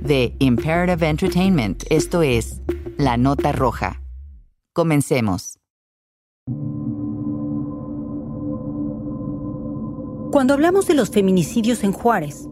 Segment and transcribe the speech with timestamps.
[0.00, 2.62] de Imperative Entertainment, esto es
[2.96, 4.00] La Nota Roja.
[4.72, 5.58] Comencemos.
[10.30, 12.48] Cuando hablamos de los feminicidios en Juárez,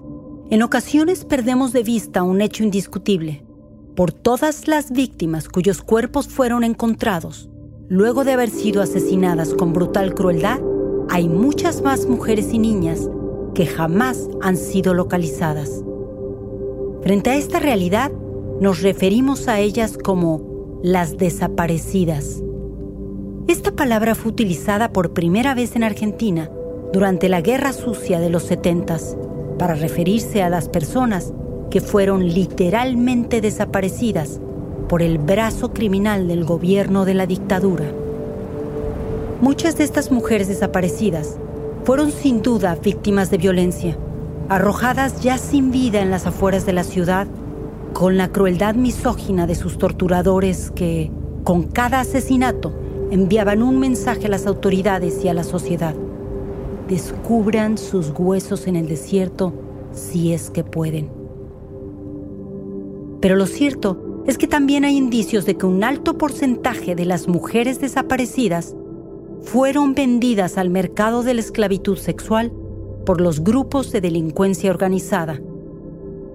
[0.51, 3.45] en ocasiones perdemos de vista un hecho indiscutible.
[3.95, 7.49] Por todas las víctimas cuyos cuerpos fueron encontrados,
[7.89, 10.61] luego de haber sido asesinadas con brutal crueldad,
[11.09, 13.09] hay muchas más mujeres y niñas
[13.55, 15.86] que jamás han sido localizadas.
[17.07, 18.11] Frente a esta realidad,
[18.61, 22.43] nos referimos a ellas como las desaparecidas.
[23.47, 26.51] Esta palabra fue utilizada por primera vez en Argentina
[26.93, 28.99] durante la Guerra Sucia de los 70
[29.57, 31.33] para referirse a las personas
[31.71, 34.41] que fueron literalmente desaparecidas
[34.89, 37.87] por el brazo criminal del gobierno de la dictadura.
[39.41, 41.37] Muchas de estas mujeres desaparecidas
[41.85, 43.97] fueron sin duda víctimas de violencia
[44.49, 47.27] arrojadas ya sin vida en las afueras de la ciudad,
[47.93, 51.11] con la crueldad misógina de sus torturadores que,
[51.45, 52.75] con cada asesinato,
[53.11, 55.95] enviaban un mensaje a las autoridades y a la sociedad.
[56.89, 59.53] Descubran sus huesos en el desierto
[59.93, 61.11] si es que pueden.
[63.21, 67.29] Pero lo cierto es que también hay indicios de que un alto porcentaje de las
[67.29, 68.77] mujeres desaparecidas
[69.43, 72.53] fueron vendidas al mercado de la esclavitud sexual
[73.07, 75.41] por los grupos de delincuencia organizada,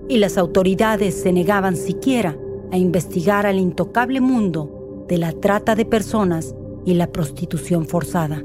[0.09, 2.35] y las autoridades se negaban siquiera
[2.71, 6.55] a investigar al intocable mundo de la trata de personas
[6.85, 8.43] y la prostitución forzada.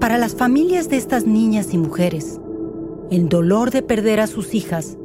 [0.00, 2.40] Para las familias de estas niñas y mujeres,
[3.10, 4.98] el dolor de perder a sus hijas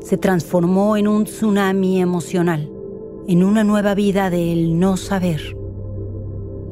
[0.00, 2.70] se transformó en un tsunami emocional,
[3.28, 5.56] en una nueva vida del no saber,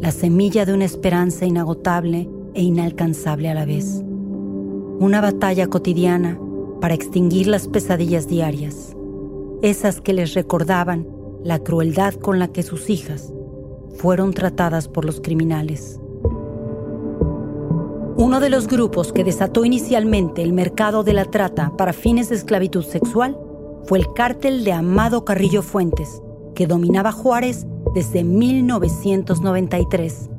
[0.01, 4.05] la semilla de una esperanza inagotable e inalcanzable a la vez.
[4.99, 6.41] Una batalla cotidiana
[6.81, 8.97] para extinguir las pesadillas diarias,
[9.63, 11.07] esas que les recordaban
[11.45, 13.33] la crueldad con la que sus hijas
[13.97, 16.01] fueron tratadas por los criminales.
[18.17, 22.35] Uno de los grupos que desató inicialmente el mercado de la trata para fines de
[22.35, 23.39] esclavitud sexual
[23.85, 26.21] fue el cártel de Amado Carrillo Fuentes,
[26.57, 30.31] que dominaba Juárez desde 1993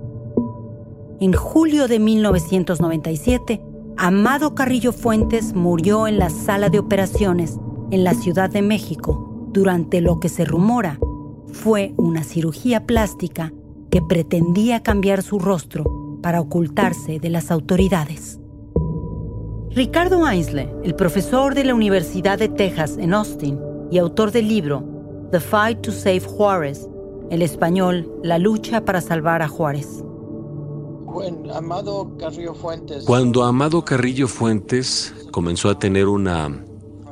[1.20, 3.62] en julio de 1997,
[3.98, 7.58] Amado Carrillo Fuentes murió en la sala de operaciones
[7.92, 11.00] en la Ciudad de México durante lo que se rumora
[11.52, 13.52] fue una cirugía plástica
[13.90, 18.40] que pretendía cambiar su rostro para ocultarse de las autoridades.
[19.72, 23.60] Ricardo Ainsle, el profesor de la Universidad de Texas en Austin
[23.92, 24.84] y autor del libro
[25.32, 26.90] The Fight to Save Juárez,
[27.30, 30.04] el español La lucha para salvar a Juárez,
[33.06, 36.64] cuando Amado Carrillo Fuentes comenzó a tener una,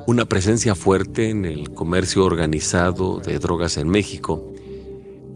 [0.06, 4.54] una presencia fuerte en el comercio organizado de drogas en México,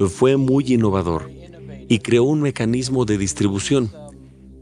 [0.09, 1.29] fue muy innovador
[1.87, 3.91] y creó un mecanismo de distribución,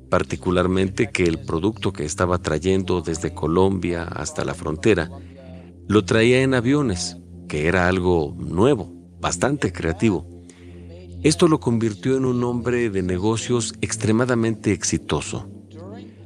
[0.09, 5.09] particularmente que el producto que estaba trayendo desde Colombia hasta la frontera
[5.87, 7.17] lo traía en aviones,
[7.47, 10.38] que era algo nuevo, bastante creativo.
[11.21, 15.49] Esto lo convirtió en un hombre de negocios extremadamente exitoso.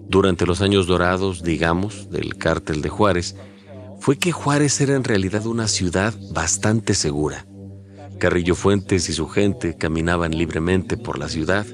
[0.07, 3.35] Durante los años dorados, digamos, del cártel de Juárez,
[3.99, 7.47] fue que Juárez era en realidad una ciudad bastante segura.
[8.19, 11.65] Carrillo Fuentes y su gente caminaban libremente por la ciudad,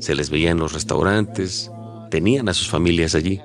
[0.00, 1.70] se les veía en los restaurantes,
[2.10, 3.40] tenían a sus familias allí.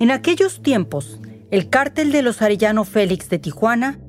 [0.00, 1.20] En aquellos tiempos,
[1.52, 4.00] el cártel de los Arellano Félix de Tijuana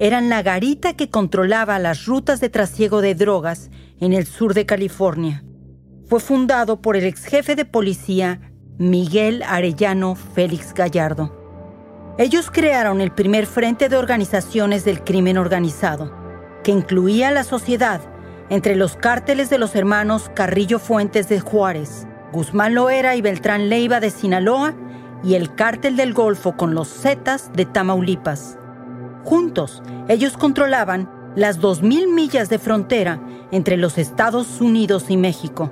[0.00, 4.64] eran la garita que controlaba las rutas de trasiego de drogas en el sur de
[4.64, 5.42] California.
[6.06, 8.40] Fue fundado por el ex jefe de policía
[8.78, 11.36] Miguel Arellano Félix Gallardo.
[12.16, 16.12] Ellos crearon el primer frente de organizaciones del crimen organizado,
[16.62, 18.00] que incluía la sociedad
[18.50, 24.00] entre los cárteles de los hermanos Carrillo Fuentes de Juárez, Guzmán Loera y Beltrán Leiva
[24.00, 24.74] de Sinaloa
[25.24, 28.58] y el cártel del Golfo con los Zetas de Tamaulipas.
[29.24, 33.20] Juntos, ellos controlaban las 2.000 millas de frontera
[33.50, 35.70] entre los Estados Unidos y México.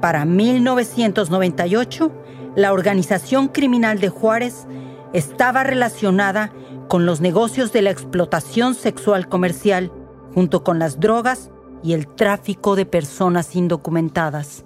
[0.00, 2.12] Para 1998,
[2.56, 4.66] la organización criminal de Juárez
[5.12, 6.52] estaba relacionada
[6.88, 9.92] con los negocios de la explotación sexual comercial,
[10.34, 11.50] junto con las drogas
[11.82, 14.64] y el tráfico de personas indocumentadas.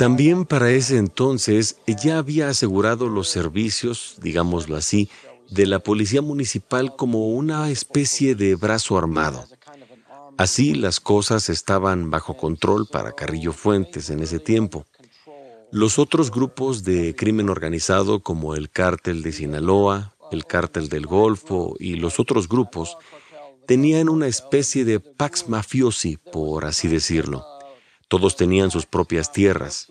[0.00, 5.10] También para ese entonces ya había asegurado los servicios, digámoslo así,
[5.50, 9.44] de la policía municipal como una especie de brazo armado.
[10.38, 14.86] Así las cosas estaban bajo control para Carrillo Fuentes en ese tiempo.
[15.70, 21.76] Los otros grupos de crimen organizado como el cártel de Sinaloa, el cártel del Golfo
[21.78, 22.96] y los otros grupos
[23.66, 27.59] tenían una especie de pax mafiosi, por así decirlo.
[28.10, 29.86] Todos tenían sus propias tierras,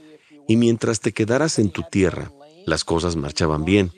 [0.45, 2.33] y mientras te quedaras en tu tierra,
[2.65, 3.93] las cosas marchaban bien.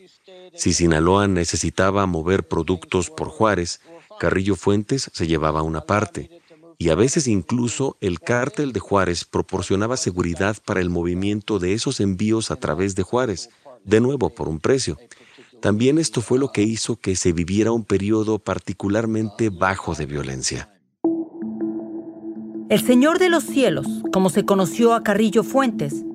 [0.54, 3.82] Si Sinaloa necesitaba mover productos por Juárez,
[4.20, 6.30] Carrillo Fuentes se llevaba una parte,
[6.78, 12.00] y a veces incluso el cártel de Juárez proporcionaba seguridad para el movimiento de esos
[12.00, 13.50] envíos a través de Juárez,
[13.86, 15.00] de nuevo por un precio.
[15.62, 20.72] También esto fue lo que hizo que se viviera un periodo particularmente bajo de violencia.
[22.72, 26.06] El Señor de los Cielos, como se conoció a Carrillo Fuentes,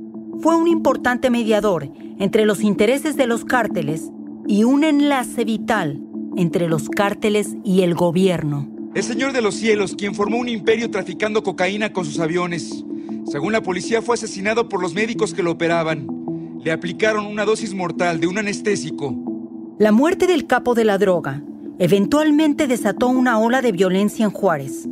[0.41, 4.11] fue un importante mediador entre los intereses de los cárteles
[4.47, 6.01] y un enlace vital
[6.35, 8.71] entre los cárteles y el gobierno.
[8.95, 12.87] El Señor de los Cielos, quien formó un imperio traficando cocaína con sus aviones.
[13.27, 16.07] Según la policía, fue asesinado por los médicos que lo operaban.
[16.65, 19.15] Le aplicaron una dosis mortal de un anestésico.
[19.79, 21.43] La muerte del capo de la droga
[21.79, 24.89] eventualmente desató una ola de violencia en Juárez,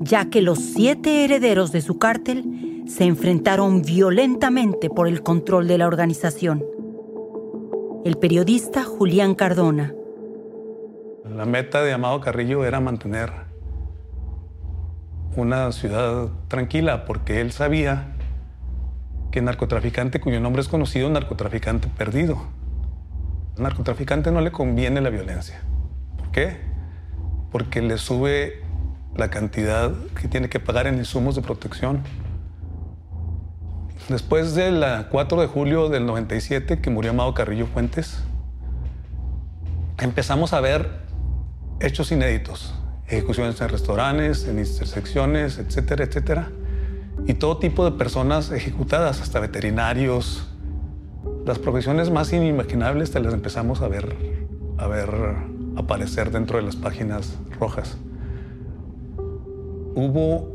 [0.00, 5.78] ya que los siete herederos de su cártel se enfrentaron violentamente por el control de
[5.78, 6.64] la organización.
[8.04, 9.92] El periodista Julián Cardona.
[11.28, 13.32] La meta de Amado Carrillo era mantener
[15.34, 18.12] una ciudad tranquila porque él sabía
[19.32, 22.38] que narcotraficante cuyo nombre es conocido, narcotraficante perdido.
[23.58, 25.60] Narcotraficante no le conviene la violencia.
[26.16, 26.58] ¿Por qué?
[27.50, 28.65] Porque le sube
[29.18, 32.02] la cantidad que tiene que pagar en insumos de protección.
[34.08, 38.18] Después del 4 de julio del 97, que murió Amado Carrillo Fuentes,
[39.98, 40.88] empezamos a ver
[41.80, 42.74] hechos inéditos,
[43.08, 46.50] ejecuciones en restaurantes, en intersecciones, etcétera, etcétera,
[47.26, 50.46] y todo tipo de personas ejecutadas, hasta veterinarios.
[51.44, 54.16] Las profesiones más inimaginables te las empezamos a ver,
[54.78, 55.08] a ver
[55.76, 57.96] aparecer dentro de las páginas rojas
[59.96, 60.46] hubo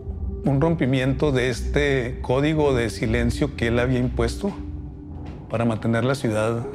[0.46, 4.52] un rompimiento de este código de silencio que él había impuesto
[5.50, 6.66] para mantener la ciudad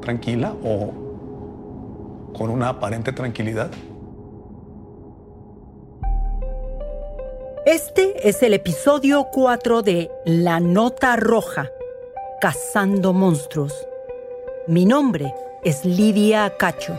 [0.00, 0.92] tranquila o
[2.36, 3.70] con una aparente tranquilidad.
[7.66, 11.68] Este es el episodio 4 de La Nota Roja,
[12.40, 13.74] Cazando Monstruos.
[14.66, 16.98] Mi nombre es Lidia Cacho.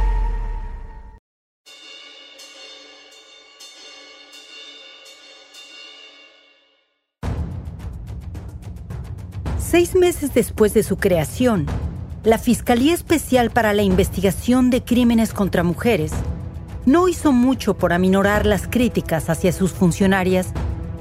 [9.71, 11.65] Seis meses después de su creación,
[12.25, 16.11] la Fiscalía Especial para la Investigación de Crímenes contra Mujeres
[16.85, 20.47] no hizo mucho por aminorar las críticas hacia sus funcionarias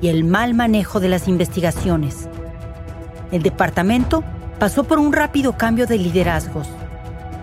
[0.01, 2.29] y el mal manejo de las investigaciones.
[3.33, 4.23] El departamento
[4.61, 6.69] pasó por un rápido cambio de liderazgos.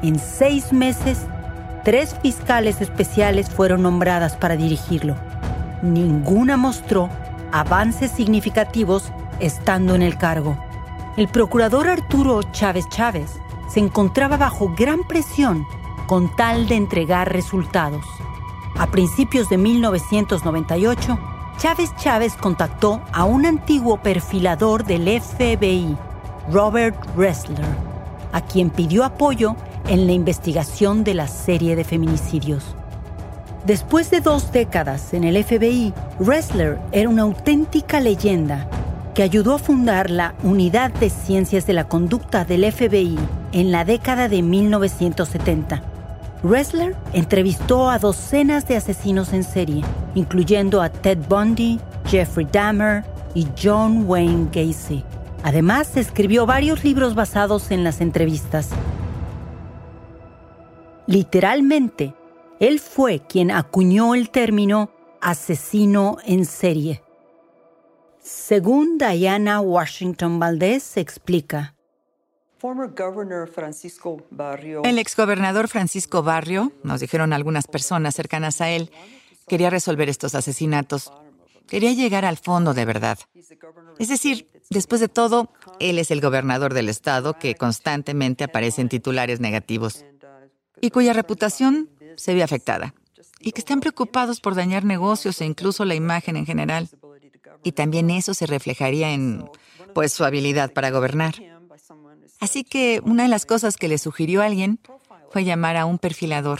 [0.03, 1.17] En seis meses,
[1.83, 5.17] tres fiscales especiales fueron nombradas para dirigirlo.
[5.81, 7.09] Ninguna mostró
[7.51, 10.57] avances significativos estando en el cargo.
[11.17, 15.65] El procurador Arturo Chávez Chávez se encontraba bajo gran presión
[16.05, 18.05] con tal de entregar resultados.
[18.77, 21.19] A principios de 1998,
[21.57, 25.97] Chávez Chávez contactó a un antiguo perfilador del FBI,
[26.51, 27.65] Robert Ressler,
[28.31, 29.55] a quien pidió apoyo
[29.87, 32.75] en la investigación de la serie de feminicidios.
[33.65, 38.69] Después de dos décadas en el FBI, Ressler era una auténtica leyenda
[39.17, 43.17] que ayudó a fundar la Unidad de Ciencias de la Conducta del FBI
[43.51, 45.81] en la década de 1970.
[46.43, 49.83] Ressler entrevistó a docenas de asesinos en serie,
[50.13, 55.03] incluyendo a Ted Bundy, Jeffrey Dahmer y John Wayne Gacy.
[55.41, 58.69] Además, escribió varios libros basados en las entrevistas.
[61.07, 62.13] Literalmente,
[62.59, 67.01] él fue quien acuñó el término asesino en serie.
[68.27, 71.75] Según Diana Washington Valdez explica,
[74.83, 78.91] el exgobernador Francisco Barrio, nos dijeron algunas personas cercanas a él,
[79.47, 81.13] quería resolver estos asesinatos.
[81.69, 83.17] Quería llegar al fondo de verdad.
[83.97, 88.89] Es decir, después de todo, él es el gobernador del estado que constantemente aparece en
[88.89, 90.03] titulares negativos
[90.81, 92.93] y cuya reputación se ve afectada
[93.39, 96.89] y que están preocupados por dañar negocios e incluso la imagen en general.
[97.63, 99.49] Y también eso se reflejaría en,
[99.93, 101.35] pues, su habilidad para gobernar.
[102.39, 104.79] Así que una de las cosas que le sugirió alguien
[105.31, 106.59] fue llamar a un perfilador,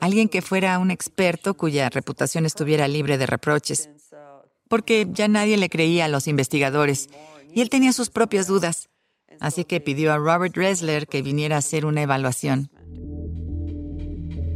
[0.00, 3.90] alguien que fuera un experto cuya reputación estuviera libre de reproches,
[4.68, 7.08] porque ya nadie le creía a los investigadores
[7.54, 8.88] y él tenía sus propias dudas.
[9.40, 12.70] Así que pidió a Robert Ressler que viniera a hacer una evaluación.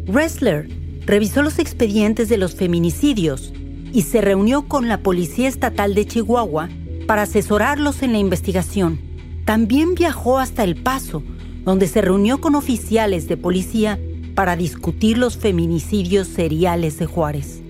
[0.07, 0.69] Ressler
[1.05, 3.53] revisó los expedientes de los feminicidios
[3.97, 6.69] y se reunió con la Policía Estatal de Chihuahua
[7.07, 9.01] para asesorarlos en la investigación.
[9.47, 11.23] También viajó hasta El Paso,
[11.65, 13.99] donde se reunió con oficiales de policía
[14.35, 17.63] para discutir los feminicidios seriales de Juárez.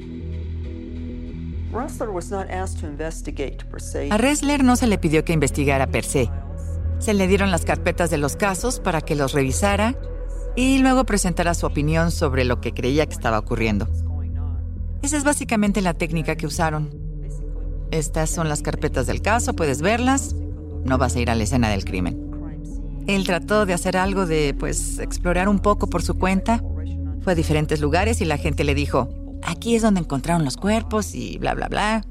[4.10, 6.28] A Ressler no se le pidió que investigara per se.
[6.98, 9.94] Se le dieron las carpetas de los casos para que los revisara
[10.56, 13.86] y luego presentara su opinión sobre lo que creía que estaba ocurriendo.
[15.06, 16.90] Esa es básicamente la técnica que usaron.
[17.92, 20.34] Estas son las carpetas del caso, puedes verlas.
[20.84, 22.28] No vas a ir a la escena del crimen.
[23.06, 26.60] Él trató de hacer algo de, pues, explorar un poco por su cuenta.
[27.20, 29.08] Fue a diferentes lugares y la gente le dijo,
[29.44, 32.04] aquí es donde encontraron los cuerpos y bla, bla, bla.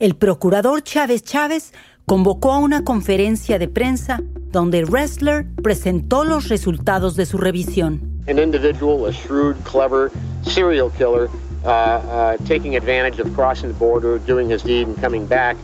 [0.00, 1.74] El procurador Chávez Chávez
[2.06, 4.20] convocó a una conferencia de prensa
[4.50, 8.15] donde Ressler presentó los resultados de su revisión.
[8.28, 10.10] An individual, a shrewd, clever
[10.42, 11.28] serial killer,
[11.64, 15.56] uh, uh, taking advantage of crossing the border, doing his deed and coming back,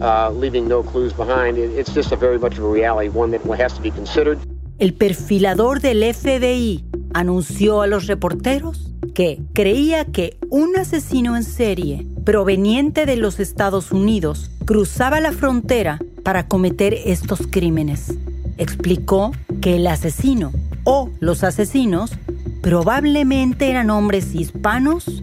[0.00, 1.58] uh, leaving no clues behind.
[1.58, 4.38] It's just a very much of a reality, one that has to be considered.
[4.78, 12.06] El perfilador del FBI anunció a los reporteros que creía que un asesino en serie
[12.24, 18.14] proveniente de los Estados Unidos cruzaba la frontera para cometer estos crímenes.
[18.58, 20.52] Explicó que el asesino
[20.84, 22.12] o los asesinos
[22.60, 25.22] probablemente eran hombres hispanos,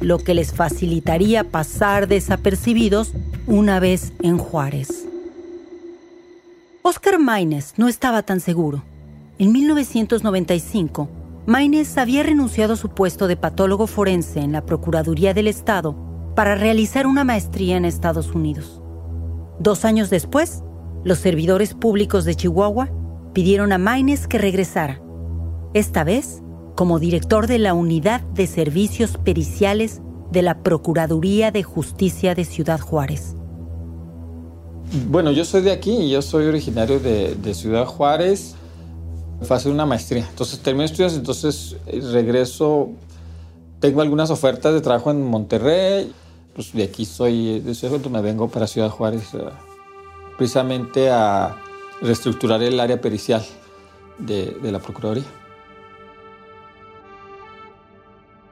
[0.00, 3.12] lo que les facilitaría pasar desapercibidos
[3.46, 5.06] una vez en Juárez.
[6.82, 8.82] Oscar Maines no estaba tan seguro.
[9.38, 11.08] En 1995,
[11.46, 15.96] Maines había renunciado a su puesto de patólogo forense en la Procuraduría del Estado
[16.34, 18.80] para realizar una maestría en Estados Unidos.
[19.58, 20.62] Dos años después,
[21.04, 22.90] los servidores públicos de Chihuahua
[23.32, 25.00] pidieron a Maines que regresara,
[25.74, 26.42] esta vez
[26.74, 32.80] como director de la Unidad de Servicios Periciales de la Procuraduría de Justicia de Ciudad
[32.80, 33.36] Juárez.
[35.08, 38.54] Bueno, yo soy de aquí, yo soy originario de, Ciudad Juárez.
[39.42, 40.26] Fue hacer una maestría.
[40.28, 42.90] Entonces terminé estudios, entonces eh, regreso.
[43.80, 46.12] Tengo algunas ofertas de trabajo en Monterrey.
[46.54, 49.38] Pues de aquí soy, de Ciudad Juárez, me vengo para Ciudad Juárez eh,
[50.36, 51.56] precisamente a
[52.02, 53.42] reestructurar el área pericial
[54.18, 55.24] de, de la Procuraduría.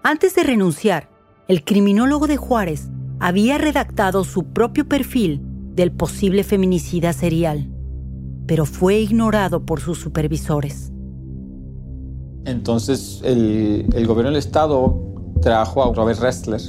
[0.02, 1.10] Antes de renunciar,
[1.48, 2.88] el criminólogo de Juárez
[3.18, 5.42] había redactado su propio perfil
[5.74, 7.70] del posible feminicida serial,
[8.46, 10.90] pero fue ignorado por sus supervisores.
[12.44, 14.98] Entonces el, gobierno del estado
[15.42, 16.60] trajo a Robert Restler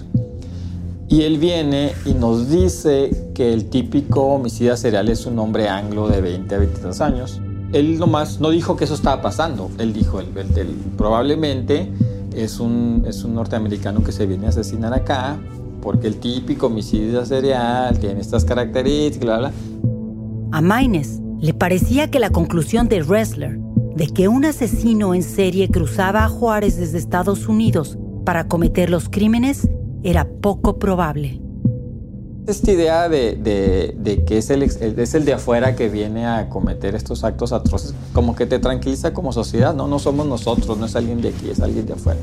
[1.11, 6.07] y él viene y nos dice que el típico homicida serial es un hombre anglo
[6.07, 7.41] de 20 a 22 años.
[7.73, 10.27] Él nomás no dijo que eso estaba pasando, él dijo, el,
[10.97, 11.91] probablemente
[12.33, 15.37] es un, es un norteamericano que se viene a asesinar acá
[15.81, 19.51] porque el típico homicida serial tiene estas características, bla, bla.
[20.53, 23.59] A Maynes le parecía que la conclusión de Ressler
[23.97, 29.09] de que un asesino en serie cruzaba a Juárez desde Estados Unidos para cometer los
[29.09, 29.67] crímenes
[30.03, 31.41] era poco probable.
[32.47, 36.95] Esta idea de, de, que es el, es el de afuera que viene a cometer
[36.95, 40.95] estos actos atroces, como que te tranquiliza como sociedad, no, no somos nosotros, no es
[40.95, 42.19] alguien de aquí, es alguien de afuera.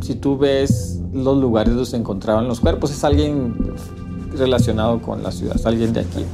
[0.00, 2.90] Si tú ves los lugares donde se encontraban los cuerpos.
[2.90, 3.54] Es alguien
[4.32, 6.24] relacionado con la ciudad, es alguien de aquí.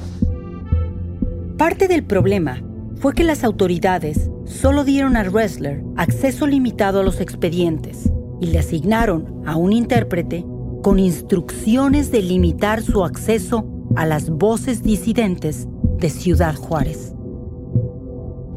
[1.56, 2.62] Parte del problema
[2.96, 8.10] fue que las autoridades solo dieron a Ressler acceso limitado a los expedientes
[8.40, 10.44] y le asignaron a un intérprete
[10.84, 13.64] con instrucciones de limitar su acceso
[13.96, 15.66] a las voces disidentes
[15.98, 17.14] de Ciudad Juárez.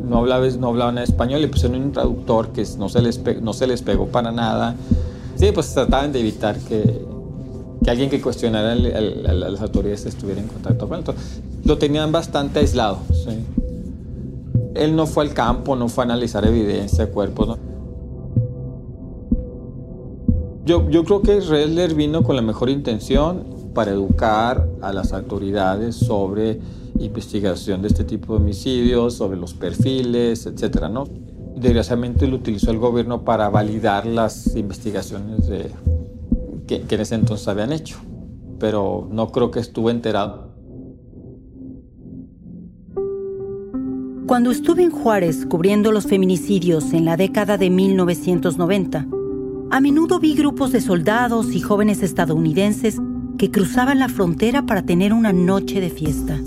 [0.03, 3.65] No, hablaba, no hablaban español, le pusieron un traductor que no se les, no se
[3.65, 4.75] les pegó para nada.
[5.38, 7.05] Sí, pues trataban de evitar que,
[7.81, 11.05] que alguien que cuestionara a las autoridades estuviera en contacto con él.
[11.63, 13.00] lo tenían bastante aislado.
[14.75, 17.57] Él no fue al campo, no fue a analizar evidencia, cuerpos.
[20.67, 26.60] Yo, creo que Redler vino con la mejor intención para educar a las autoridades sobre
[26.99, 31.06] investigación de este tipo de homicidios, sobre los perfiles, etcétera, ¿no?
[31.56, 35.71] desgraciadamente lo utilizó el gobierno para validar las investigaciones de,
[36.67, 37.97] que, en ese entonces habían hecho,
[38.60, 40.47] pero no creo que estuvo enterado.
[44.27, 49.08] Cuando estuve en Juárez cubriendo los feminicidios en la década de 1990,
[49.69, 52.97] a menudo vi grupos de soldados y jóvenes estadounidenses
[53.38, 56.39] que cruzaban la frontera para tener una noche de fiesta.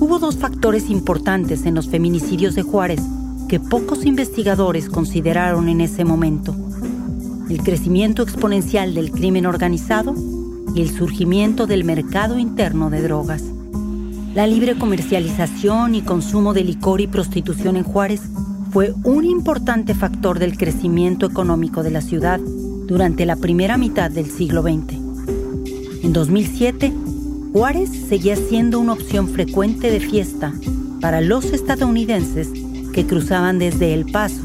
[0.00, 3.02] Hubo dos factores importantes en los feminicidios de Juárez
[3.48, 6.54] que pocos investigadores consideraron en ese momento.
[7.50, 10.14] El crecimiento exponencial del crimen organizado
[10.74, 13.42] y el surgimiento del mercado interno de drogas.
[14.34, 18.22] La libre comercialización y consumo de licor y prostitución en Juárez
[18.70, 24.30] fue un importante factor del crecimiento económico de la ciudad durante la primera mitad del
[24.30, 24.94] siglo XX.
[26.02, 26.92] En 2007,
[27.52, 30.52] Juárez seguía siendo una opción frecuente de fiesta
[31.00, 32.48] para los estadounidenses
[32.92, 34.42] que cruzaban desde El Paso,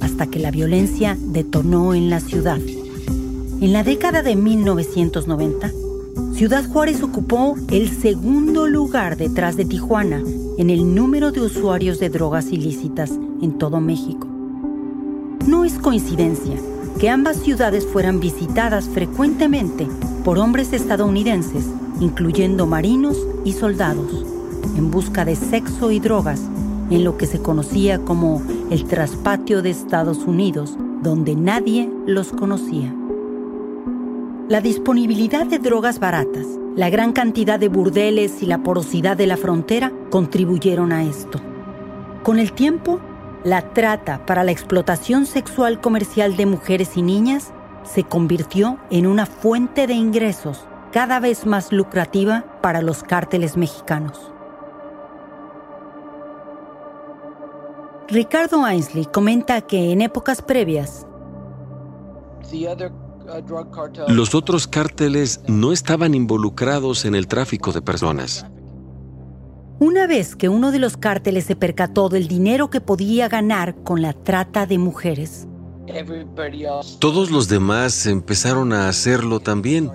[0.00, 2.58] hasta que la violencia detonó en la ciudad.
[3.60, 5.72] En la década de 1990,
[6.42, 10.20] Ciudad Juárez ocupó el segundo lugar detrás de Tijuana
[10.58, 14.26] en el número de usuarios de drogas ilícitas en todo México.
[15.46, 16.56] No es coincidencia
[16.98, 19.86] que ambas ciudades fueran visitadas frecuentemente
[20.24, 21.64] por hombres estadounidenses,
[22.00, 24.26] incluyendo marinos y soldados,
[24.76, 26.40] en busca de sexo y drogas
[26.90, 32.92] en lo que se conocía como el traspatio de Estados Unidos, donde nadie los conocía.
[34.48, 39.36] La disponibilidad de drogas baratas, la gran cantidad de burdeles y la porosidad de la
[39.36, 41.40] frontera contribuyeron a esto.
[42.22, 43.00] Con el tiempo,
[43.44, 47.52] la trata para la explotación sexual comercial de mujeres y niñas
[47.84, 54.32] se convirtió en una fuente de ingresos cada vez más lucrativa para los cárteles mexicanos.
[58.08, 61.06] Ricardo Ainsley comenta que en épocas previas,
[64.08, 68.46] los otros cárteles no estaban involucrados en el tráfico de personas.
[69.78, 74.00] Una vez que uno de los cárteles se percató del dinero que podía ganar con
[74.00, 75.46] la trata de mujeres,
[77.00, 79.90] todos los demás empezaron a hacerlo también,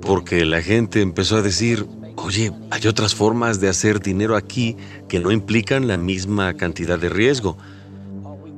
[0.00, 1.86] porque la gente empezó a decir,
[2.24, 4.76] Oye, hay otras formas de hacer dinero aquí
[5.08, 7.56] que no implican la misma cantidad de riesgo.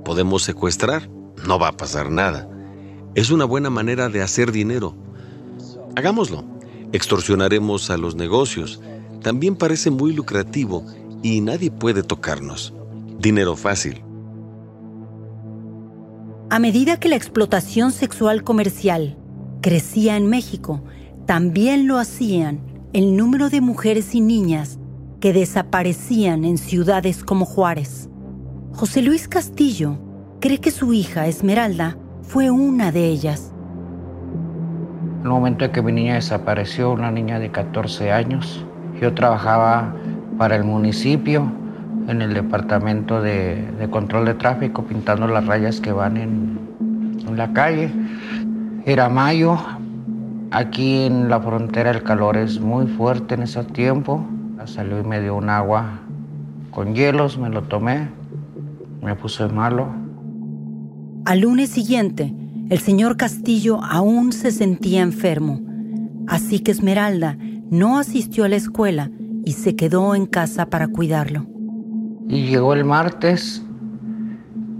[0.04, 1.08] Podemos secuestrar,
[1.46, 2.48] no va a pasar nada.
[3.14, 4.94] Es una buena manera de hacer dinero.
[5.96, 6.44] Hagámoslo.
[6.92, 8.80] Extorsionaremos a los negocios.
[9.22, 10.84] También parece muy lucrativo
[11.22, 12.72] y nadie puede tocarnos.
[13.18, 14.02] Dinero fácil.
[16.50, 19.16] A medida que la explotación sexual comercial
[19.60, 20.82] crecía en México,
[21.26, 22.60] también lo hacían
[22.92, 24.78] el número de mujeres y niñas
[25.20, 28.08] que desaparecían en ciudades como Juárez.
[28.72, 29.98] José Luis Castillo
[30.40, 31.98] cree que su hija Esmeralda
[32.30, 33.52] fue una de ellas.
[35.18, 38.64] En el momento en que mi niña desapareció, una niña de 14 años,
[39.00, 39.92] yo trabajaba
[40.38, 41.50] para el municipio
[42.06, 46.60] en el departamento de, control de tráfico, pintando las rayas que van en,
[47.26, 47.90] en la calle.
[48.86, 49.58] Era mayo,
[50.52, 54.24] aquí en la frontera el calor es muy fuerte en ese tiempo.
[54.66, 55.98] Salió y me dio un agua
[56.70, 58.08] con hielos, me lo tomé,
[59.02, 59.99] me puse malo.
[61.30, 62.34] Al lunes siguiente,
[62.70, 65.60] el señor Castillo aún se sentía enfermo,
[66.26, 67.38] así que Esmeralda
[67.70, 69.12] no asistió a la escuela
[69.44, 71.46] y se quedó en casa para cuidarlo.
[72.26, 73.64] Y llegó el martes.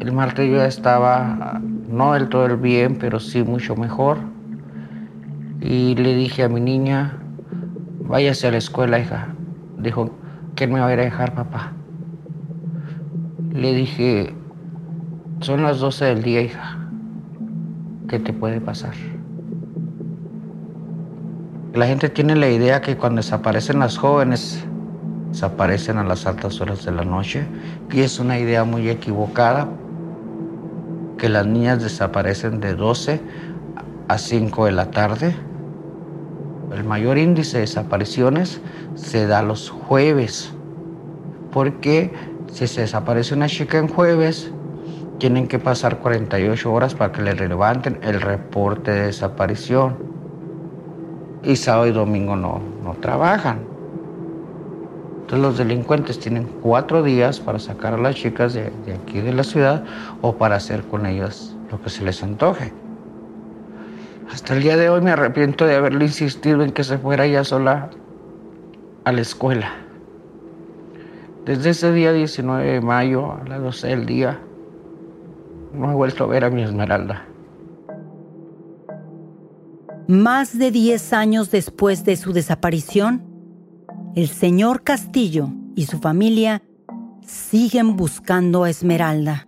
[0.00, 4.18] El martes yo estaba no del todo bien, pero sí mucho mejor.
[5.60, 7.16] Y le dije a mi niña,
[8.08, 9.36] váyase a la escuela, hija.
[9.78, 10.10] Dijo,
[10.56, 11.74] ¿quién me va a ir a dejar, papá?
[13.52, 14.34] Le dije,
[15.40, 16.78] son las 12 del día, hija.
[18.08, 18.92] ¿qué te puede pasar?
[21.74, 24.64] La gente tiene la idea que cuando desaparecen las jóvenes,
[25.30, 27.46] desaparecen a las altas horas de la noche,
[27.90, 29.68] y es una idea muy equivocada,
[31.16, 33.20] que las niñas desaparecen de 12
[34.08, 35.36] a 5 de la tarde.
[36.74, 38.60] El mayor índice de desapariciones
[38.94, 40.52] se da los jueves,
[41.52, 42.12] porque
[42.52, 44.52] si se desaparece una chica en jueves,
[45.20, 49.96] tienen que pasar 48 horas para que le levanten el reporte de desaparición.
[51.44, 53.60] Y sábado y domingo no, no trabajan.
[55.20, 59.44] Entonces los delincuentes tienen cuatro días para sacar a las chicas de, aquí de la
[59.44, 59.84] ciudad
[60.22, 62.72] o para hacer con ellas lo que se les antoje.
[64.32, 67.44] Hasta el día de hoy me arrepiento de haberle insistido en que se fuera ella
[67.44, 67.90] sola
[69.04, 69.70] a la escuela.
[71.44, 74.40] Desde ese día 19 de mayo a las 12 del día,
[75.72, 77.24] no he vuelto a ver a mi Esmeralda.
[80.08, 83.24] Más de 10 años después de su desaparición,
[84.16, 86.62] el señor Castillo y su familia
[87.22, 89.46] siguen buscando a Esmeralda.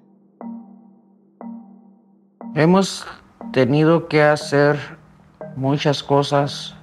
[2.54, 3.06] Hemos
[3.52, 4.78] tenido que hacer
[5.56, 6.76] muchas cosas.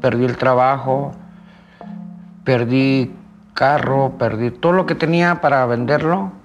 [0.00, 1.12] Perdí el trabajo,
[2.44, 3.12] perdí
[3.54, 6.41] carro, perdí todo lo que tenía para venderlo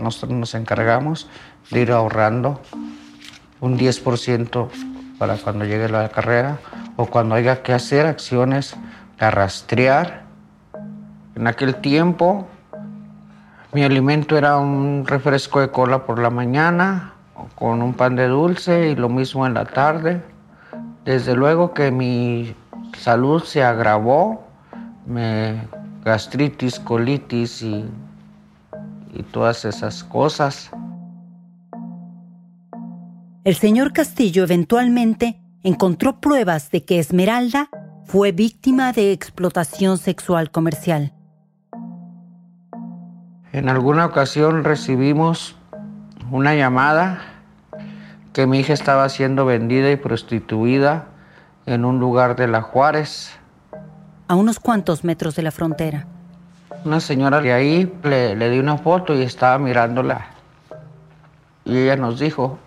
[0.00, 1.28] nosotros nos encargamos
[1.70, 2.60] de ir ahorrando
[3.60, 4.68] un 10%
[5.18, 6.58] para cuando llegue la carrera
[6.96, 8.76] o cuando haya que hacer acciones
[9.18, 10.24] de rastrear.
[11.34, 12.46] En aquel tiempo
[13.72, 17.14] mi alimento era un refresco de cola por la mañana
[17.56, 20.22] con un pan de dulce y lo mismo en la tarde.
[21.04, 22.54] Desde luego que mi
[22.96, 24.46] salud se agravó,
[25.06, 25.66] me
[26.04, 27.84] gastritis, colitis y
[29.14, 30.70] y todas esas cosas.
[33.44, 37.68] El señor Castillo eventualmente encontró pruebas de que Esmeralda
[38.04, 41.12] fue víctima de explotación sexual comercial.
[43.52, 45.56] En alguna ocasión recibimos
[46.30, 47.20] una llamada
[48.32, 51.06] que mi hija estaba siendo vendida y prostituida
[51.66, 53.30] en un lugar de la Juárez.
[54.26, 56.06] A unos cuantos metros de la frontera.
[56.84, 60.26] Una señora de ahí le, di una foto y estaba mirándola.
[61.64, 62.58] Y ella nos dijo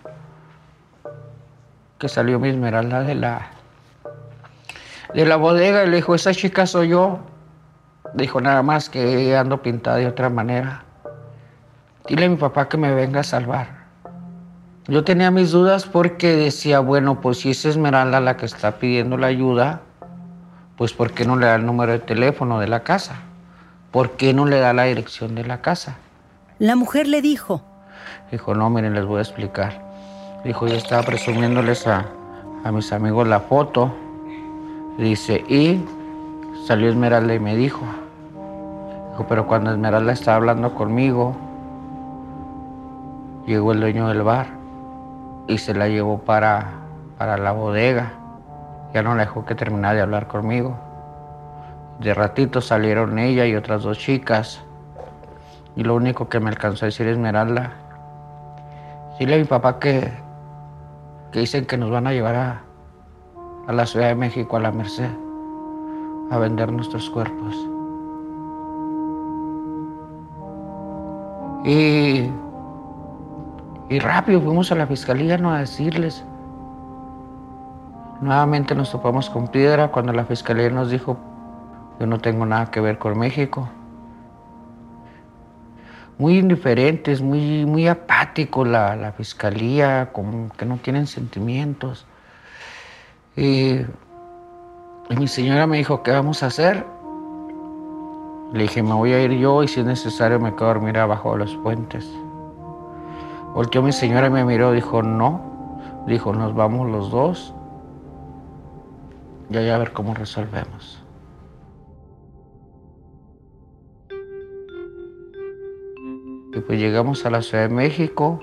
[1.98, 3.46] que salió mi esmeralda de la,
[5.14, 7.20] de la bodega y le dijo, esa chica soy yo.
[8.14, 10.82] Dijo nada más que ando pintada de otra manera.
[12.08, 13.68] Dile a mi papá que me venga a salvar.
[14.88, 19.16] Yo tenía mis dudas porque decía, bueno, pues si es Esmeralda la que está pidiendo
[19.16, 19.82] la ayuda,
[20.76, 23.27] pues ¿por qué no le da el número de teléfono de la casa?
[23.90, 25.96] ¿Por qué no le da la dirección de la casa?
[26.58, 27.62] La mujer le dijo.
[28.30, 29.80] Dijo, no, miren, les voy a explicar.
[30.44, 32.06] Dijo, yo estaba presumiéndoles a,
[32.64, 33.94] a mis amigos la foto.
[34.98, 35.80] Dice, y
[36.66, 37.80] salió Esmeralda y me dijo.
[39.10, 41.36] Dijo, pero cuando Esmeralda estaba hablando conmigo,
[43.46, 44.48] llegó el dueño del bar
[45.46, 46.66] y se la llevó para,
[47.16, 48.12] para la bodega.
[48.92, 50.87] Ya no la dejó que terminara de hablar conmigo.
[52.00, 54.60] De ratito salieron ella y otras dos chicas.
[55.76, 57.72] Y lo único que me alcanzó a decir Esmeralda,
[59.18, 60.12] Dile a mi papá que,
[61.32, 62.62] que dicen que nos van a llevar a,
[63.66, 65.10] a la Ciudad de México, a la Merced,
[66.30, 67.56] a vender nuestros cuerpos.
[71.64, 72.30] Y,
[73.88, 75.52] y rápido fuimos a la fiscalía ¿no?
[75.52, 76.24] a decirles.
[78.20, 81.16] Nuevamente nos topamos con piedra cuando la fiscalía nos dijo,
[81.98, 83.68] yo no tengo nada que ver con México.
[86.18, 92.06] Muy indiferentes, muy, muy apáticos la, la fiscalía, como que no tienen sentimientos.
[93.38, 93.86] Y,
[95.16, 96.84] mi señora me dijo, ¿qué vamos a hacer?
[98.52, 100.98] Le dije, me voy a ir yo y si es necesario me quedo a dormir
[100.98, 102.04] abajo de los puentes.
[103.54, 105.40] Volteó mi señora y me miró, dijo, no.
[106.06, 107.54] Dijo, nos vamos los dos.
[109.50, 110.97] Y allá a ver cómo resolvemos.
[116.54, 118.40] Y pues llegamos a la Ciudad de México.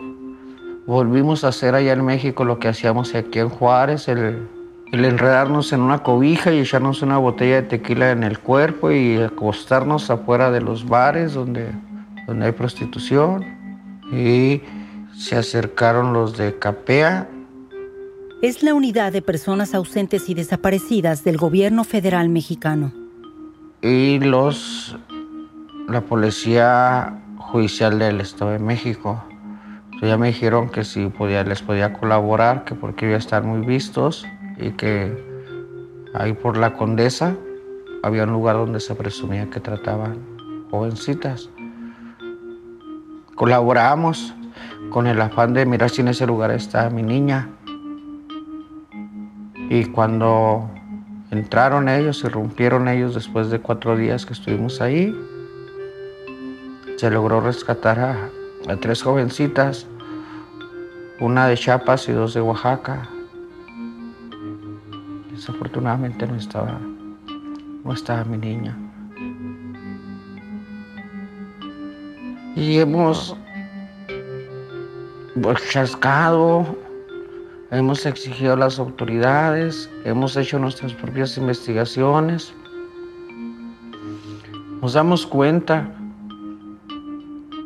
[0.86, 4.48] Volvimos a hacer allá en México lo que hacíamos aquí en Juárez, el,
[4.92, 9.18] el enredarnos en una cobija y echarnos una botella de tequila en el cuerpo y
[9.18, 11.72] acostarnos afuera de los bares donde,
[12.28, 13.44] donde hay prostitución.
[14.14, 14.62] Y
[15.18, 17.28] se acercaron los de CAPEA.
[18.44, 22.94] Es la unidad de personas ausentes y desaparecidas del gobierno federal mexicano.
[23.82, 24.96] Y los,
[25.88, 27.25] la policía
[27.56, 29.24] judicial del Estado de México.
[29.86, 33.44] Entonces ya me dijeron que si podía, les podía colaborar, que porque iba a estar
[33.44, 35.16] muy vistos y que
[36.14, 37.34] ahí por la Condesa
[38.04, 40.18] había un lugar donde se presumía que trataban
[40.70, 41.50] jovencitas.
[43.36, 44.36] Colaboramos
[44.90, 47.52] con el afán de mirar si en ese lugar está mi niña.
[49.70, 50.70] Y cuando
[51.32, 55.16] entraron ellos, se rompieron ellos después de cuatro días que estuvimos ahí,
[56.98, 58.30] se logró rescatar a,
[58.78, 59.86] tres jovencitas,
[61.20, 63.08] una de Chiapas y dos de Oaxaca.
[65.32, 66.80] Desafortunadamente no estaba,
[67.84, 68.76] no estaba mi niña.
[72.56, 73.36] Y hemos
[75.70, 76.66] chascado,
[77.72, 82.54] hemos exigido a las autoridades, hemos hecho nuestras propias investigaciones.
[84.82, 85.92] Nos damos cuenta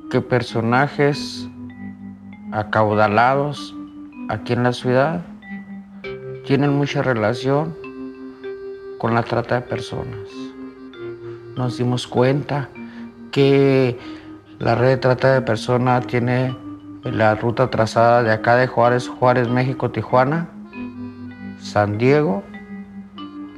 [0.10, 1.48] que personajes
[2.52, 3.76] acaudalados
[4.30, 5.22] aquí en la ciudad
[6.46, 7.76] tienen mucha relación
[8.98, 10.30] con la trata de personas.
[11.56, 12.70] Nos dimos cuenta
[13.32, 14.00] que
[14.58, 16.56] la red de trata de personas tiene
[17.04, 20.50] la ruta trazada de acá de Juárez, Juárez, México, Tijuana,
[21.60, 22.44] San Diego,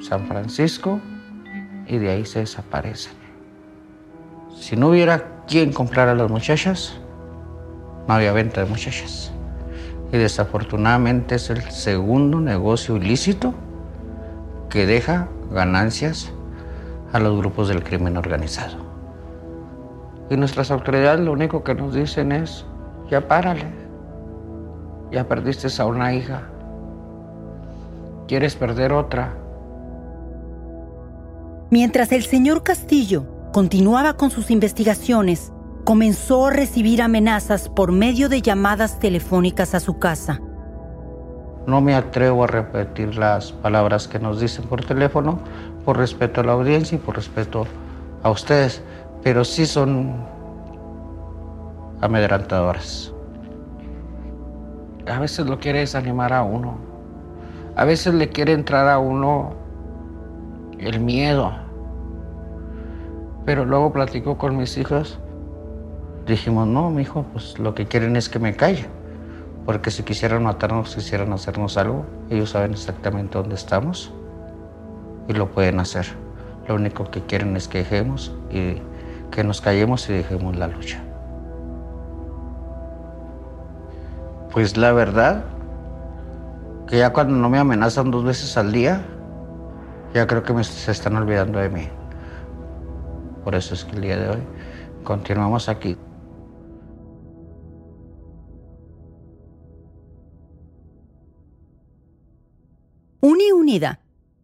[0.01, 0.99] San Francisco
[1.87, 3.13] y de ahí se desaparecen.
[4.53, 6.93] Si no hubiera quien comprar a las muchachas,
[8.07, 9.31] no había venta de muchachas.
[10.11, 13.53] Y desafortunadamente es el segundo negocio ilícito
[14.69, 16.31] que deja ganancias
[17.13, 18.77] a los grupos del crimen organizado.
[20.29, 22.65] Y nuestras autoridades lo único que nos dicen es,
[23.09, 23.65] ya párale,
[25.11, 26.43] ya perdiste a una hija,
[28.27, 29.33] quieres perder otra.
[31.69, 35.51] Mientras el señor Castillo continuaba con sus investigaciones,
[35.83, 40.39] comenzó a recibir amenazas por medio de llamadas telefónicas a su casa.
[41.67, 45.39] No me atrevo a repetir las palabras que nos dicen por teléfono
[45.85, 47.65] por respeto a la audiencia y por respeto
[48.23, 48.81] a ustedes,
[49.23, 50.15] pero sí son
[52.01, 53.13] amedrentadoras.
[55.07, 56.77] A veces lo quiere desanimar a uno.
[57.75, 59.53] A veces le quiere entrar a uno
[60.79, 61.70] el miedo.
[63.45, 65.19] Pero luego platico con mis hijos.
[66.25, 68.85] Dijimos, no, mi hijo, pues lo que quieren es que me calle.
[69.65, 74.11] Porque si quisieran matarnos, quisieran hacernos algo, ellos saben exactamente dónde estamos
[75.27, 76.05] y lo pueden hacer.
[76.67, 78.81] Lo único que quieren es que dejemos y
[79.31, 81.01] que nos callemos y dejemos la lucha.
[84.51, 85.45] Pues la verdad,
[86.87, 89.05] que ya cuando no me amenazan dos veces al día,
[90.13, 91.87] ya creo que me, se están olvidando de mí.
[93.43, 94.41] Por eso es que el día de hoy
[95.03, 95.97] continuamos aquí.
[103.19, 103.99] Uni Unida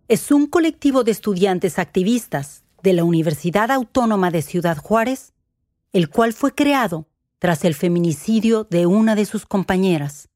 [0.07, 5.33] es un colectivo de estudiantes activistas de la Universidad Autónoma de Ciudad Juárez,
[5.93, 7.07] el cual fue creado
[7.39, 10.29] tras el feminicidio de una de sus compañeras,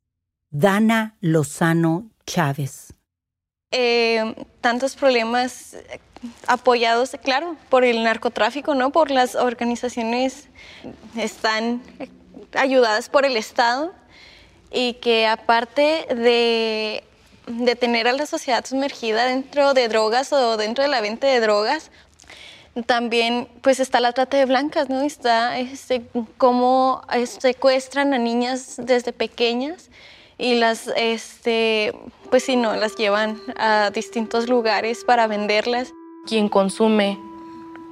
[0.49, 2.93] Dana Lozano Chávez.
[3.71, 5.77] Eh, tantos problemas
[6.47, 8.91] apoyados, claro, por el narcotráfico, ¿no?
[8.91, 10.47] Por las organizaciones
[11.15, 11.81] están
[12.53, 13.93] ayudadas por el Estado
[14.71, 17.03] y que aparte de,
[17.47, 21.39] de tener a la sociedad sumergida dentro de drogas o dentro de la venta de
[21.39, 21.91] drogas,
[22.85, 25.01] también pues está la trata de blancas, ¿no?
[25.01, 26.03] Está este,
[26.37, 29.89] cómo eh, secuestran a niñas desde pequeñas
[30.37, 31.93] y las, este,
[32.29, 35.91] pues si no, las llevan a distintos lugares para venderlas.
[36.25, 37.19] Quien consume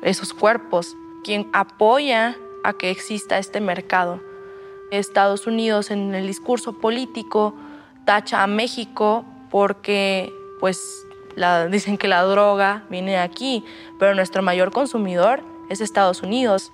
[0.01, 4.21] esos cuerpos, quien apoya a que exista este mercado.
[4.91, 7.53] Estados Unidos en el discurso político
[8.05, 11.05] tacha a México porque pues
[11.69, 13.63] dicen que la droga viene de aquí,
[13.97, 16.71] pero nuestro mayor consumidor es Estados Unidos.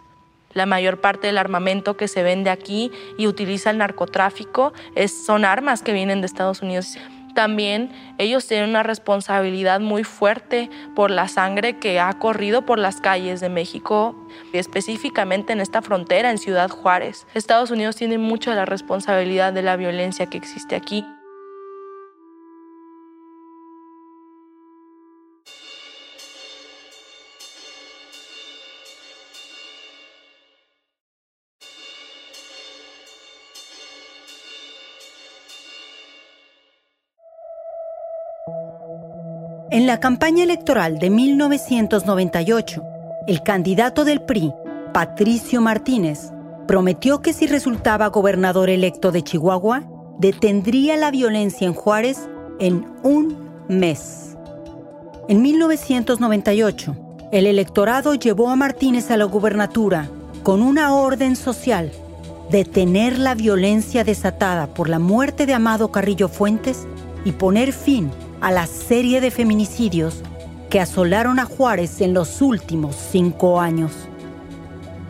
[0.54, 5.44] La mayor parte del armamento que se vende aquí y utiliza el narcotráfico es, son
[5.44, 6.98] armas que vienen de Estados Unidos.
[7.36, 13.02] También ellos tienen una responsabilidad muy fuerte por la sangre que ha corrido por las
[13.02, 14.16] calles de México,
[14.54, 17.28] específicamente en esta frontera, en Ciudad Juárez.
[17.34, 21.06] Estados Unidos tiene mucho la responsabilidad de la violencia que existe aquí.
[39.76, 42.82] En la campaña electoral de 1998,
[43.28, 44.54] el candidato del PRI,
[44.94, 46.32] Patricio Martínez,
[46.66, 49.84] prometió que si resultaba gobernador electo de Chihuahua,
[50.18, 52.30] detendría la violencia en Juárez
[52.62, 54.38] en un mes.
[55.28, 56.96] En 1998,
[57.34, 60.10] el electorado llevó a Martínez a la gubernatura
[60.44, 61.92] con una orden social,
[62.50, 66.88] detener la violencia desatada por la muerte de Amado Carrillo Fuentes
[67.26, 70.22] y poner fin a la serie de feminicidios
[70.70, 73.92] que asolaron a Juárez en los últimos cinco años.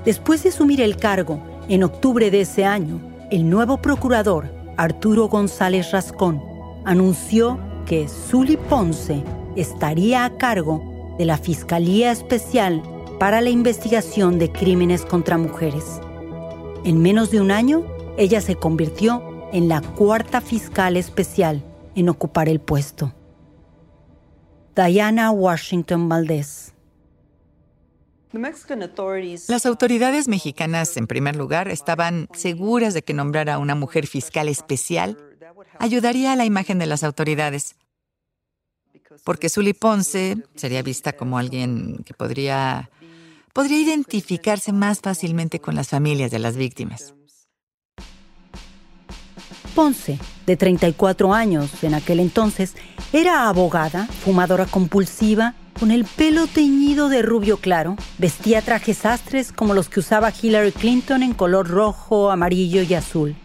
[0.06, 3.00] Después de asumir el cargo, en octubre de ese año,
[3.32, 6.42] el nuevo procurador, Arturo González Rascón,
[6.86, 9.24] anunció que Zuli Ponce
[9.56, 12.84] estaría a cargo de la Fiscalía Especial
[13.20, 16.00] para la Investigación de Crímenes contra Mujeres.
[16.84, 17.84] En menos de un año,
[18.18, 21.64] ella se convirtió en la cuarta fiscal especial
[21.96, 23.12] en ocupar el puesto.
[24.76, 26.74] Diana Washington Valdez.
[29.48, 34.50] Las autoridades mexicanas, en primer lugar, estaban seguras de que nombrar a una mujer fiscal
[34.50, 35.18] especial
[35.80, 37.78] ayudaría a la imagen de las autoridades,
[39.24, 42.90] porque Sully Ponce sería vista como alguien que podría,
[43.54, 47.15] podría identificarse más fácilmente con las familias de las víctimas.
[49.76, 52.76] Ponce, de 34 años en aquel entonces,
[53.12, 59.74] era abogada, fumadora compulsiva, con el pelo teñido de rubio claro, vestía trajes sastres como
[59.74, 63.36] los que usaba Hillary Clinton en color rojo, amarillo y azul.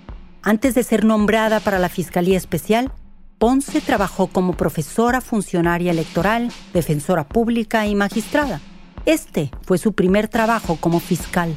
[0.43, 2.93] Antes de ser nombrada para la Fiscalía Especial,
[3.39, 8.61] Ponce trabajó como profesora funcionaria electoral, defensora pública y magistrada.
[9.05, 11.57] Este fue su primer trabajo como fiscal.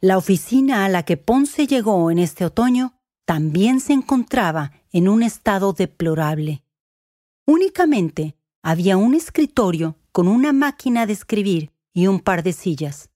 [0.00, 5.22] La oficina a la que Ponce llegó en este otoño también se encontraba en un
[5.22, 6.64] estado deplorable.
[7.46, 13.10] Únicamente había un escritorio con una máquina de escribir y un par de sillas.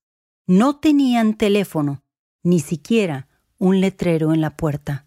[0.47, 2.03] No tenían teléfono,
[2.43, 5.07] ni siquiera un letrero en la puerta.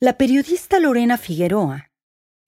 [0.00, 1.90] La periodista Lorena Figueroa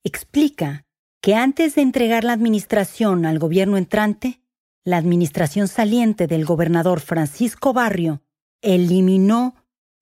[0.05, 0.85] explica
[1.21, 4.41] que antes de entregar la administración al gobierno entrante,
[4.85, 8.23] la administración saliente del gobernador Francisco Barrio
[8.63, 9.55] eliminó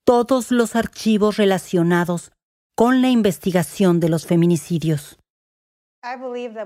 [0.05, 2.33] todos los archivos relacionados
[2.77, 5.19] con la investigación de los feminicidios.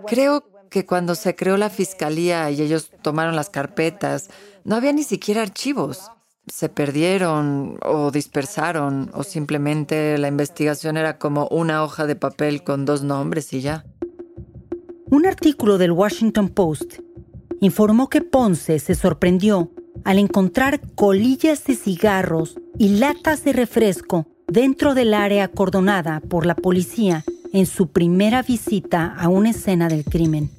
[0.07, 4.31] Creo que cuando se creó la fiscalía y ellos tomaron las carpetas,
[4.65, 6.11] no había ni siquiera archivos.
[6.47, 12.85] Se perdieron o dispersaron o simplemente la investigación era como una hoja de papel con
[12.85, 13.85] dos nombres y ya.
[15.11, 17.01] Un artículo del Washington Post
[17.61, 19.71] informó que Ponce se sorprendió
[20.05, 26.55] al encontrar colillas de cigarros y latas de refresco dentro del área acordonada por la
[26.55, 30.51] policía en su primera visita a una escena del crimen.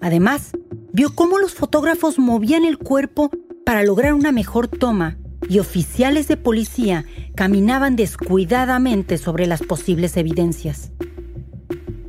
[0.00, 0.52] Además,
[0.92, 3.30] vio cómo los fotógrafos movían el cuerpo
[3.64, 5.18] para lograr una mejor toma
[5.48, 10.92] y oficiales de policía caminaban descuidadamente sobre las posibles evidencias.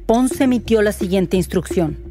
[0.05, 2.06] Ponce emitió la siguiente instrucción.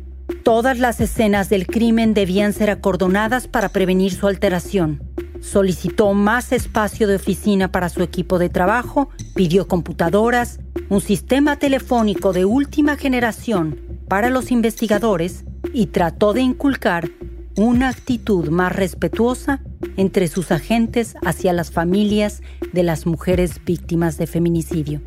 [0.47, 5.03] Todas las escenas del crimen debían ser acordonadas para prevenir su alteración.
[5.41, 12.33] Solicitó más espacio de oficina para su equipo de trabajo, pidió computadoras, un sistema telefónico
[12.33, 17.11] de última generación para los investigadores y trató de inculcar
[17.57, 19.63] una actitud más respetuosa
[19.97, 22.41] entre sus agentes hacia las familias
[22.73, 25.03] de las mujeres víctimas de feminicidio.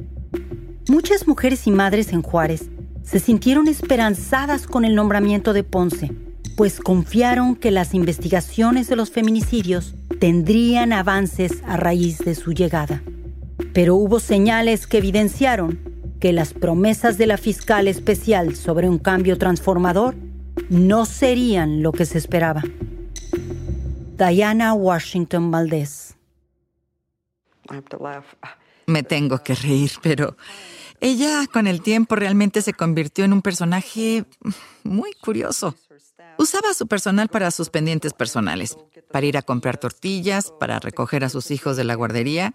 [0.90, 2.70] Muchas mujeres y madres en Juárez
[3.10, 6.12] se sintieron esperanzadas con el nombramiento de Ponce,
[6.56, 13.02] pues confiaron que las investigaciones de los feminicidios tendrían avances a raíz de su llegada.
[13.74, 15.80] Pero hubo señales que evidenciaron
[16.20, 20.16] que las promesas de la fiscal especial sobre un cambio transformador
[20.70, 22.62] no serían lo que se esperaba.
[24.20, 26.16] Diana Washington Valdez.
[28.86, 30.36] Me tengo que reír, pero
[31.02, 34.26] ella con el tiempo realmente se convirtió en un personaje
[34.84, 35.76] muy curioso.
[36.38, 38.78] Usaba su personal para sus pendientes personales,
[39.12, 42.54] para ir a comprar tortillas, para recoger a sus hijos de la guardería.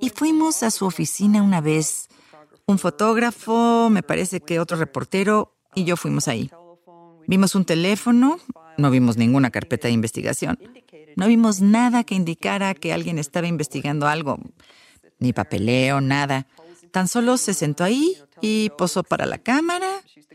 [0.00, 2.08] Y fuimos a su oficina una vez.
[2.66, 6.50] Un fotógrafo, me parece que otro reportero, y yo fuimos ahí.
[7.26, 8.38] Vimos un teléfono,
[8.76, 10.58] no vimos ninguna carpeta de investigación.
[11.16, 14.38] No vimos nada que indicara que alguien estaba investigando algo,
[15.18, 16.46] ni papeleo, nada.
[16.92, 19.88] Tan solo se sentó ahí y posó para la cámara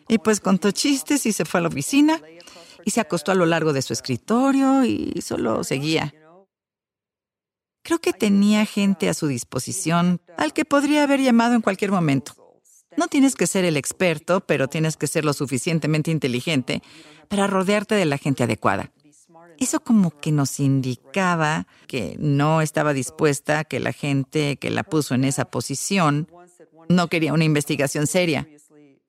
[0.07, 2.21] y pues contó chistes y se fue a la oficina
[2.85, 6.13] y se acostó a lo largo de su escritorio y solo seguía.
[7.83, 12.33] Creo que tenía gente a su disposición al que podría haber llamado en cualquier momento.
[12.95, 16.81] No tienes que ser el experto, pero tienes que ser lo suficientemente inteligente
[17.27, 18.91] para rodearte de la gente adecuada.
[19.59, 25.15] Eso como que nos indicaba que no estaba dispuesta que la gente que la puso
[25.15, 26.27] en esa posición
[26.89, 28.47] no quería una investigación seria.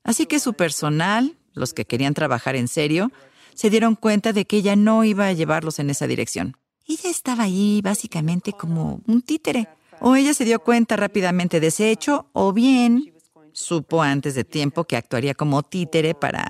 [0.03, 3.11] Así que su personal, los que querían trabajar en serio,
[3.55, 6.57] se dieron cuenta de que ella no iba a llevarlos en esa dirección.
[6.87, 9.69] Ella estaba ahí básicamente como un títere.
[10.01, 13.15] O ella se dio cuenta rápidamente de ese hecho, o bien
[13.53, 16.45] supo antes de tiempo que actuaría como títere para,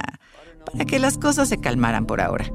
[0.65, 2.51] para que las cosas se calmaran por ahora.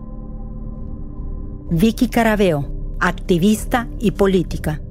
[1.72, 4.82] Vicky Carabeo, activista y política.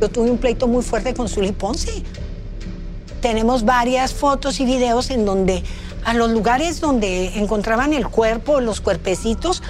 [0.00, 2.02] Yo tuve un pleito muy fuerte con Zully Ponce.
[3.20, 5.64] Tenemos varias fotos y videos en donde
[6.04, 9.62] a los lugares donde encontraban el cuerpo, los cuerpecitos,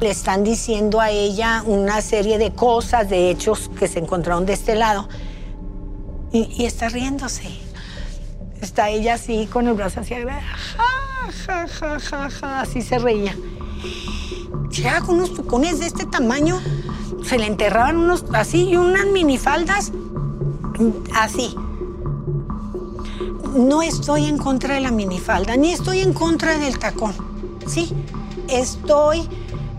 [0.00, 4.52] le están diciendo a ella una serie de cosas, de hechos que se encontraron de
[4.52, 5.08] este lado
[6.32, 7.48] y, está riéndose.
[8.60, 13.36] Está ella así con el brazo hacia arriba, ja, ja, ja, ja, así se reía.
[14.70, 16.60] Ya con unos tucones de este tamaño,
[17.24, 19.92] se le enterraban unos así y unas minifaldas
[21.14, 21.54] así.
[23.54, 27.14] No estoy en contra de la minifalda, ni estoy en contra del tacón.
[27.66, 27.92] Sí,
[28.48, 29.28] estoy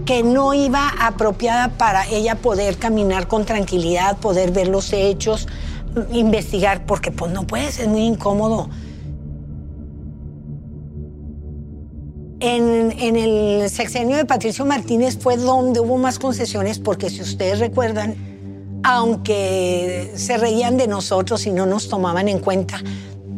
[0.05, 5.47] que no iba apropiada para ella poder caminar con tranquilidad, poder ver los hechos,
[6.11, 8.69] investigar, porque pues no puedes, es muy incómodo.
[12.45, 18.81] En, el sexenio de Patricio Martínez fue donde hubo más concesiones, porque si ustedes recuerdan,
[18.83, 22.83] aunque se reían de nosotros y no nos tomaban en cuenta,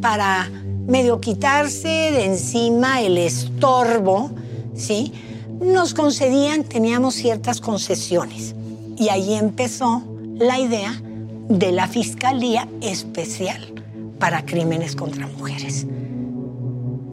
[0.01, 0.49] para
[0.87, 4.31] medio quitarse de encima el estorbo,
[4.73, 5.13] ¿sí?
[5.61, 8.55] Nos concedían, teníamos ciertas concesiones.
[8.97, 10.01] Y ahí empezó
[10.33, 10.99] la idea
[11.47, 13.71] de la Fiscalía Especial
[14.17, 15.85] para Crímenes contra Mujeres.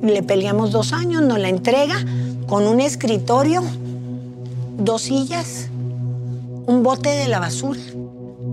[0.02, 2.04] Le peleamos dos años, nos la entrega
[2.48, 3.62] con un escritorio,
[4.76, 5.68] dos sillas,
[6.66, 7.80] un bote de la basura,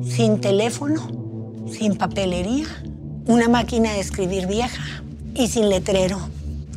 [0.07, 1.07] sin teléfono,
[1.71, 2.67] sin papelería,
[3.25, 4.83] una máquina de escribir vieja
[5.33, 6.19] y sin letrero.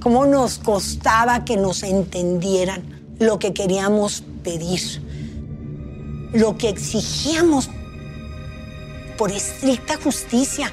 [0.01, 2.83] ¿Cómo nos costaba que nos entendieran
[3.19, 4.81] lo que queríamos pedir?
[6.33, 7.69] Lo que exigíamos
[9.19, 10.73] por estricta justicia.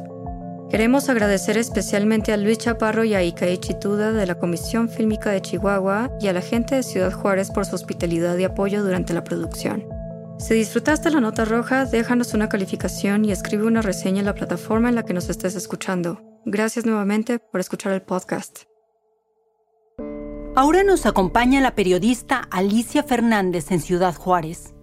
[0.71, 5.41] Queremos agradecer especialmente a Luis Chaparro y a Ikae Chituda de la Comisión Fílmica de
[5.41, 9.25] Chihuahua y a la gente de Ciudad Juárez por su hospitalidad y apoyo durante la
[9.25, 9.83] producción.
[10.39, 14.87] Si disfrutaste la nota roja, déjanos una calificación y escribe una reseña en la plataforma
[14.87, 16.21] en la que nos estés escuchando.
[16.45, 18.61] Gracias nuevamente por escuchar el podcast.
[20.55, 24.73] Ahora nos acompaña la periodista Alicia Fernández en Ciudad Juárez,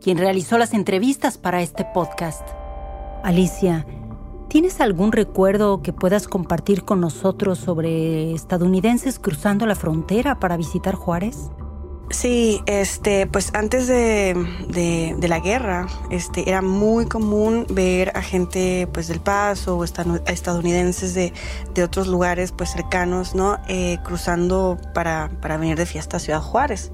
[0.00, 2.48] quien realizó las entrevistas para este podcast.
[3.22, 3.86] Alicia,
[4.48, 10.94] ¿tienes algún recuerdo que puedas compartir con nosotros sobre estadounidenses cruzando la frontera para visitar
[10.94, 11.50] Juárez?
[12.10, 19.08] Sí, este, pues antes de, la guerra, este, era muy común ver a gente pues
[19.08, 21.32] del Paso o estadounidenses de,
[21.82, 23.58] otros lugares pues cercanos, ¿no?
[23.68, 25.28] Eh, cruzando para,
[25.58, 26.92] venir de fiesta a Ciudad Juárez.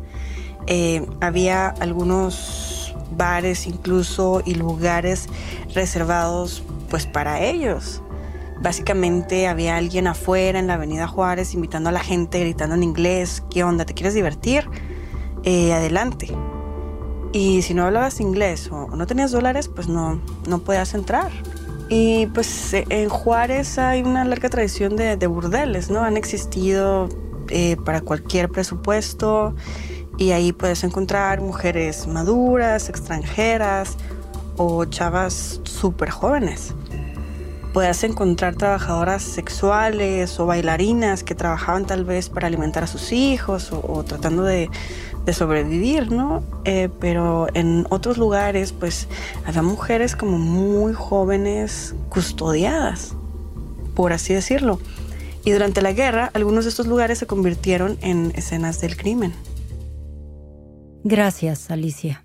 [0.66, 5.28] Eh, había algunos bares incluso y lugares
[5.74, 8.02] reservados pues para ellos.
[8.60, 13.42] Básicamente había alguien afuera en la Avenida Juárez invitando a la gente, gritando en inglés,
[13.50, 13.86] ¿qué onda?
[13.86, 14.68] ¿Te quieres divertir?
[15.44, 16.28] Eh, adelante.
[17.32, 21.30] Y si no hablabas inglés o no tenías dólares, pues no, no podías entrar.
[21.88, 26.02] Y pues eh, en Juárez hay una larga tradición de, burdeles, ¿no?
[26.02, 27.08] Han existido
[27.48, 29.54] eh, para cualquier presupuesto
[30.18, 33.96] y ahí puedes encontrar mujeres maduras, extranjeras
[34.56, 36.74] o chavas súper jóvenes.
[37.72, 43.70] Puedes encontrar trabajadoras sexuales o bailarinas que trabajaban tal vez para alimentar a sus hijos
[43.72, 44.68] o tratando de,
[45.24, 46.42] de sobrevivir, ¿no?
[46.64, 49.08] Eh, pero en otros lugares, pues,
[49.44, 53.14] había mujeres como muy jóvenes custodiadas,
[53.94, 54.80] por así decirlo.
[55.44, 59.32] Y durante la guerra, algunos de estos lugares se convirtieron en escenas del crimen.
[61.02, 62.24] Gracias, Alicia.